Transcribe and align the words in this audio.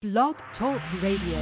Blog 0.00 0.36
Talk 0.56 0.80
Radio. 1.02 1.40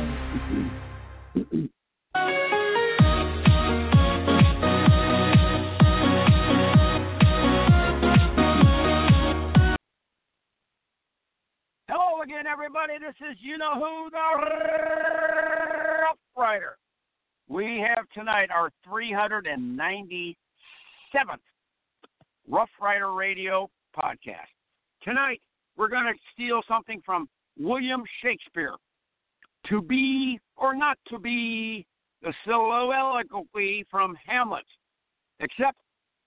Hello 11.87 12.23
again, 12.23 12.47
everybody. 12.47 12.95
This 12.99 13.15
is 13.31 13.37
you 13.43 13.59
know 13.59 13.75
who 13.75 14.09
the 14.11 14.17
Rough 16.01 16.17
Rider. 16.35 16.79
We 17.49 17.85
have 17.87 18.09
tonight 18.15 18.49
our 18.51 18.71
397th 18.89 20.35
Rough 22.49 22.71
Rider 22.81 23.13
Radio 23.13 23.69
podcast. 23.95 24.49
Tonight 25.03 25.43
we're 25.77 25.89
going 25.89 26.07
to 26.07 26.15
steal 26.33 26.63
something 26.67 27.03
from 27.05 27.29
William 27.59 28.03
Shakespeare. 28.23 28.75
To 29.69 29.83
be 29.83 30.39
or 30.57 30.75
not 30.75 30.99
to 31.09 31.19
be, 31.19 31.85
the 32.23 32.33
soliloquy 32.45 33.85
from 33.91 34.17
Hamlet. 34.27 34.65
Except 35.41 35.77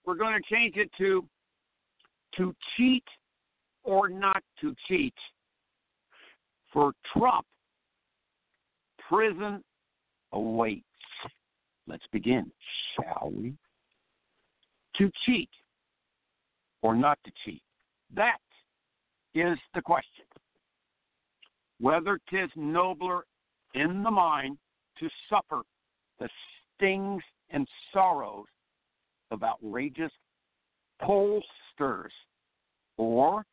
we're 0.06 0.16
going 0.16 0.40
to 0.40 0.56
change 0.56 0.76
it 0.76 0.90
to 0.98 1.26
to 2.38 2.54
cheat 2.78 3.04
or 3.84 4.08
not 4.08 4.44
to 4.62 4.76
cheat. 4.88 5.14
For 6.72 6.92
Trump, 7.14 7.46
prison 9.10 9.64
awaits. 10.32 10.84
Let's 11.88 12.06
begin, 12.12 12.52
shall 12.96 13.32
we? 13.32 13.56
To 15.00 15.10
cheat 15.26 15.50
or 16.84 16.96
not 16.96 17.18
to 17.26 17.32
cheat. 17.44 17.64
That 18.16 18.38
is 19.34 19.58
the 19.74 19.82
question. 19.82 20.26
Whether 21.80 22.20
'tis 22.30 22.50
nobler 22.56 23.26
in 23.74 24.04
the 24.04 24.12
mind 24.12 24.58
to 24.98 25.10
suffer 25.30 25.64
the 26.20 26.30
stings 26.76 27.24
and 27.50 27.68
sorrows 27.94 28.48
of 29.32 29.44
outrageous 29.44 30.12
pollsters, 31.02 32.12
or 32.98 33.46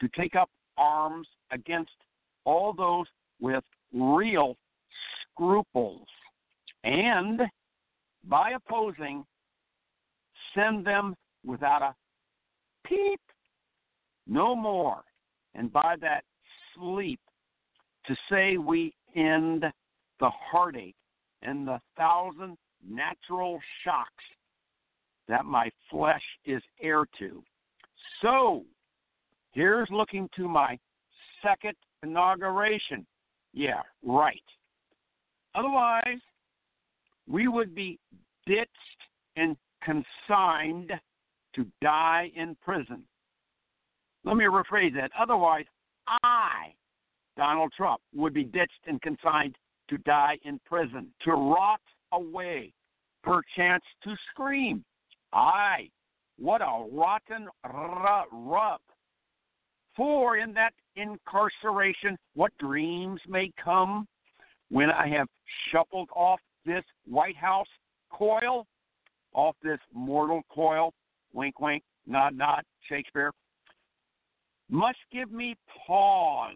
to 0.00 0.08
take 0.08 0.36
up 0.36 0.50
arms 0.76 1.26
against 1.50 1.96
all 2.44 2.72
those 2.74 3.06
with 3.40 3.64
real 3.92 4.56
scruples, 5.22 6.06
and 6.84 7.40
by 8.24 8.50
opposing, 8.50 9.24
send 10.54 10.86
them 10.86 11.16
without 11.44 11.82
a 11.82 11.94
peep, 12.86 13.20
no 14.26 14.54
more, 14.54 15.02
and 15.54 15.72
by 15.72 15.96
that 16.00 16.24
sleep 16.74 17.20
to 18.06 18.16
say 18.30 18.56
we 18.56 18.94
end 19.14 19.64
the 20.20 20.30
heartache 20.50 20.96
and 21.42 21.66
the 21.66 21.80
thousand 21.96 22.56
natural 22.88 23.60
shocks 23.84 24.24
that 25.28 25.44
my 25.44 25.70
flesh 25.90 26.22
is 26.44 26.62
heir 26.80 27.04
to. 27.18 27.42
So, 28.22 28.64
here's 29.52 29.88
looking 29.90 30.28
to 30.36 30.48
my 30.48 30.78
second 31.42 31.74
inauguration. 32.02 33.06
Yeah, 33.52 33.82
right. 34.04 34.42
Otherwise, 35.54 36.20
we 37.28 37.48
would 37.48 37.74
be 37.74 37.98
ditched 38.46 38.70
and 39.36 39.56
consigned 39.82 40.92
to 41.54 41.66
die 41.82 42.30
in 42.36 42.56
prison. 42.62 43.02
Let 44.24 44.36
me 44.36 44.44
rephrase 44.44 44.94
that. 44.94 45.10
Otherwise, 45.18 45.64
I 46.22 46.74
Donald 47.36 47.72
Trump 47.76 48.00
would 48.14 48.32
be 48.32 48.44
ditched 48.44 48.80
and 48.86 49.00
consigned 49.02 49.56
to 49.88 49.98
die 49.98 50.38
in 50.44 50.58
prison, 50.66 51.08
to 51.22 51.32
rot 51.32 51.80
away, 52.12 52.72
perchance 53.22 53.84
to 54.02 54.14
scream. 54.30 54.84
Aye, 55.32 55.88
what 56.38 56.60
a 56.60 56.86
rotten 56.90 57.48
rub. 58.32 58.80
For 59.96 60.36
in 60.36 60.52
that 60.54 60.72
incarceration, 60.96 62.18
what 62.34 62.52
dreams 62.58 63.20
may 63.28 63.50
come 63.62 64.06
when 64.70 64.90
I 64.90 65.08
have 65.08 65.28
shuffled 65.70 66.08
off 66.14 66.40
this 66.64 66.84
White 67.06 67.36
House 67.36 67.68
coil, 68.10 68.66
off 69.32 69.56
this 69.62 69.78
mortal 69.94 70.42
coil, 70.50 70.92
wink, 71.32 71.60
wink, 71.60 71.82
nod, 72.06 72.36
nod, 72.36 72.62
Shakespeare, 72.88 73.32
must 74.68 74.98
give 75.12 75.30
me 75.30 75.54
pause 75.86 76.54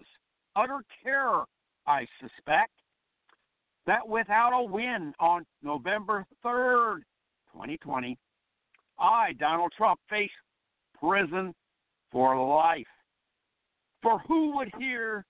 utter 0.61 0.83
terror, 1.03 1.45
I 1.87 2.07
suspect, 2.21 2.73
that 3.87 4.07
without 4.07 4.53
a 4.53 4.63
win 4.63 5.13
on 5.19 5.45
November 5.63 6.27
3rd, 6.45 6.99
2020, 7.53 8.19
I, 8.99 9.33
Donald 9.39 9.73
Trump, 9.77 9.99
face 10.09 10.31
prison 11.01 11.55
for 12.13 12.37
life. 12.47 12.87
For 14.03 14.19
who 14.29 14.57
would 14.57 14.71
hear, 14.79 15.25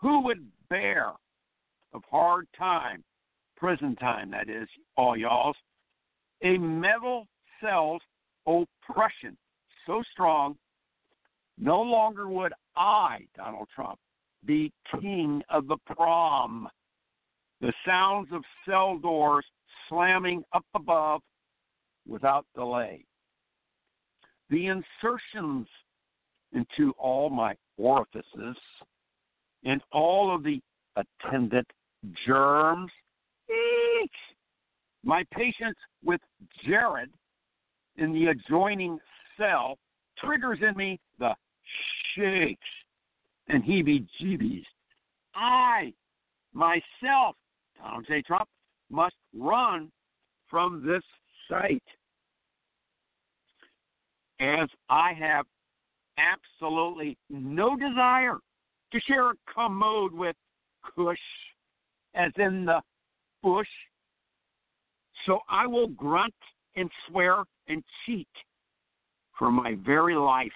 who 0.00 0.22
would 0.22 0.46
bear 0.68 1.12
of 1.92 2.02
hard 2.10 2.46
time, 2.58 3.04
prison 3.56 3.94
time, 3.96 4.30
that 4.30 4.48
is, 4.48 4.68
all 4.96 5.16
y'all's, 5.16 5.56
a 6.42 6.58
metal 6.58 7.26
cell's 7.60 8.02
oppression 8.46 9.36
so 9.86 10.02
strong, 10.10 10.56
no 11.58 11.80
longer 11.80 12.28
would 12.28 12.52
I, 12.76 13.18
Donald 13.36 13.68
Trump, 13.74 13.98
be 14.44 14.72
king 15.00 15.42
of 15.48 15.68
the 15.68 15.76
prom. 15.86 16.68
The 17.60 17.72
sounds 17.86 18.28
of 18.32 18.42
cell 18.68 18.98
doors 18.98 19.44
slamming 19.88 20.42
up 20.52 20.64
above 20.74 21.20
without 22.06 22.46
delay. 22.54 23.04
The 24.50 24.66
insertions 24.66 25.66
into 26.52 26.92
all 26.98 27.30
my 27.30 27.54
orifices 27.78 28.56
and 29.64 29.80
all 29.92 30.34
of 30.34 30.42
the 30.42 30.60
attendant 30.96 31.66
germs. 32.26 32.90
Eek! 33.48 34.10
My 35.04 35.24
patience 35.32 35.78
with 36.04 36.20
Jared 36.66 37.10
in 37.96 38.12
the 38.12 38.26
adjoining 38.26 38.98
cell 39.38 39.78
triggers 40.18 40.58
in 40.60 40.76
me 40.76 40.98
the 41.18 41.34
shakes 42.14 42.60
and 43.48 43.62
heebie 43.62 44.06
jeebies. 44.20 44.64
I, 45.34 45.92
myself, 46.52 47.36
Donald 47.82 48.06
J. 48.06 48.22
Trump, 48.22 48.48
must 48.90 49.14
run 49.36 49.90
from 50.48 50.84
this 50.86 51.02
site. 51.48 51.82
As 54.40 54.68
I 54.88 55.12
have 55.14 55.46
absolutely 56.18 57.16
no 57.30 57.76
desire 57.76 58.38
to 58.92 59.00
share 59.00 59.30
a 59.30 59.34
commode 59.52 60.12
with 60.12 60.36
Kush, 60.94 61.16
as 62.14 62.32
in 62.36 62.64
the 62.66 62.80
bush. 63.42 63.68
So 65.26 65.40
I 65.48 65.66
will 65.66 65.88
grunt 65.88 66.34
and 66.76 66.90
swear 67.08 67.44
and 67.68 67.82
cheat 68.04 68.28
for 69.38 69.50
my 69.50 69.76
very 69.86 70.16
life. 70.16 70.50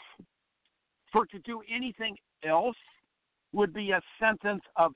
For 1.13 1.25
to 1.27 1.39
do 1.41 1.63
anything 1.73 2.17
else 2.45 2.77
would 3.53 3.73
be 3.73 3.91
a 3.91 4.01
sentence 4.21 4.63
of 4.77 4.93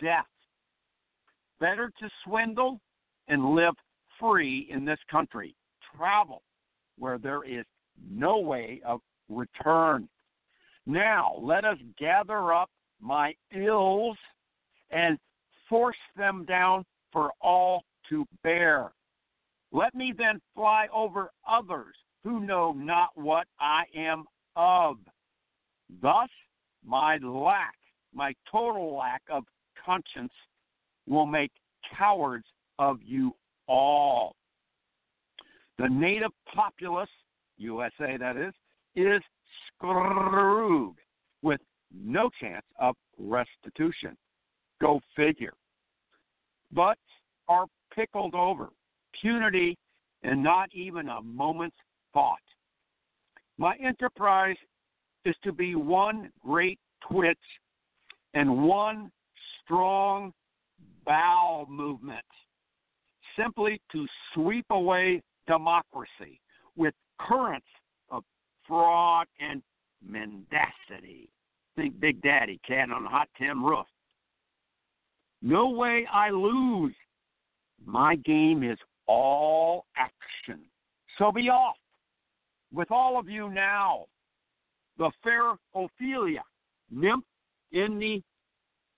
death. 0.00 0.26
Better 1.60 1.90
to 2.00 2.10
swindle 2.24 2.80
and 3.28 3.54
live 3.54 3.74
free 4.20 4.68
in 4.70 4.84
this 4.84 4.98
country. 5.10 5.54
Travel 5.96 6.42
where 6.98 7.18
there 7.18 7.44
is 7.44 7.64
no 8.10 8.38
way 8.38 8.80
of 8.84 9.00
return. 9.28 10.08
Now, 10.86 11.36
let 11.40 11.64
us 11.64 11.78
gather 11.98 12.52
up 12.52 12.70
my 13.00 13.34
ills 13.54 14.16
and 14.90 15.18
force 15.68 15.96
them 16.16 16.44
down 16.46 16.84
for 17.12 17.32
all 17.40 17.82
to 18.10 18.26
bear. 18.42 18.92
Let 19.72 19.94
me 19.94 20.12
then 20.16 20.40
fly 20.54 20.86
over 20.92 21.30
others 21.48 21.96
who 22.22 22.40
know 22.40 22.72
not 22.72 23.10
what 23.14 23.46
I 23.60 23.84
am 23.94 24.24
of. 24.56 24.98
Thus, 26.00 26.28
my 26.86 27.18
lack, 27.18 27.74
my 28.14 28.34
total 28.50 28.96
lack 28.96 29.22
of 29.30 29.44
conscience 29.84 30.32
will 31.06 31.26
make 31.26 31.50
cowards 31.96 32.46
of 32.78 32.98
you 33.02 33.34
all. 33.68 34.36
The 35.78 35.88
native 35.88 36.30
populace, 36.54 37.10
USA 37.58 38.16
that 38.18 38.36
is, 38.36 38.54
is 38.94 39.22
screwed 39.76 40.94
with 41.42 41.60
no 41.92 42.30
chance 42.40 42.64
of 42.78 42.94
restitution. 43.18 44.16
Go 44.80 45.00
figure. 45.16 45.54
But 46.72 46.98
are 47.48 47.66
pickled 47.94 48.34
over, 48.34 48.68
punity, 49.22 49.74
and 50.22 50.42
not 50.42 50.68
even 50.72 51.08
a 51.08 51.20
moment's 51.22 51.76
thought. 52.12 52.38
My 53.58 53.76
enterprise 53.76 54.56
is 55.24 55.34
to 55.44 55.52
be 55.52 55.74
one 55.74 56.30
great 56.42 56.78
twitch 57.08 57.38
and 58.34 58.64
one 58.64 59.10
strong 59.62 60.32
bowel 61.06 61.66
movement 61.68 62.24
simply 63.38 63.80
to 63.92 64.06
sweep 64.32 64.66
away 64.70 65.22
democracy 65.46 66.40
with 66.76 66.94
currents 67.18 67.66
of 68.10 68.24
fraud 68.66 69.26
and 69.40 69.62
mendacity. 70.06 71.28
Think 71.76 71.98
Big 72.00 72.22
Daddy 72.22 72.60
cat 72.66 72.90
on 72.90 73.04
a 73.04 73.08
hot 73.08 73.28
tin 73.38 73.62
roof. 73.62 73.86
No 75.42 75.70
way 75.70 76.06
I 76.12 76.30
lose. 76.30 76.94
My 77.84 78.16
game 78.16 78.62
is 78.62 78.78
all 79.06 79.84
action. 79.96 80.60
So 81.18 81.30
be 81.30 81.48
off 81.48 81.76
with 82.72 82.90
all 82.90 83.18
of 83.18 83.28
you 83.28 83.50
now. 83.50 84.06
The 84.98 85.10
fair 85.22 85.54
Ophelia, 85.74 86.42
nymph 86.90 87.24
in 87.72 87.98
the 87.98 88.22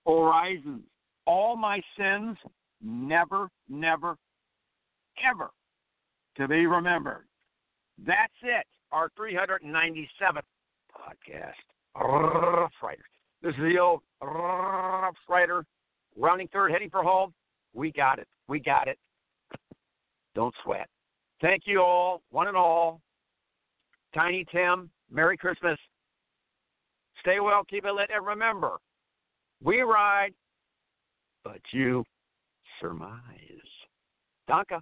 horizons. 0.05 0.83
All 1.25 1.55
my 1.57 1.81
sins 1.97 2.37
never, 2.81 3.49
never, 3.67 4.15
ever 5.29 5.49
to 6.37 6.47
be 6.47 6.65
remembered. 6.67 7.25
That's 8.05 8.33
it. 8.43 8.65
Our 8.91 9.09
397th 9.19 10.41
podcast. 10.95 11.53
Rough 11.95 12.71
This 13.41 13.53
is 13.55 13.61
the 13.61 13.79
old 13.79 14.01
Rider 15.27 15.65
rounding 16.15 16.47
third, 16.53 16.71
heading 16.71 16.89
for 16.89 17.03
home. 17.03 17.33
We 17.73 17.91
got 17.91 18.19
it. 18.19 18.27
We 18.47 18.59
got 18.59 18.87
it. 18.87 18.97
Don't 20.35 20.53
sweat. 20.63 20.87
Thank 21.41 21.63
you 21.65 21.81
all, 21.81 22.21
one 22.29 22.47
and 22.47 22.57
all. 22.57 23.01
Tiny 24.13 24.45
Tim, 24.51 24.89
Merry 25.11 25.37
Christmas. 25.37 25.77
Stay 27.21 27.39
well, 27.39 27.63
keep 27.63 27.85
it 27.85 27.91
lit, 27.91 28.09
and 28.13 28.25
remember, 28.25 28.77
we 29.63 29.81
ride, 29.81 30.33
but 31.43 31.59
you 31.71 32.03
surmise. 32.79 33.19
Donka. 34.49 34.81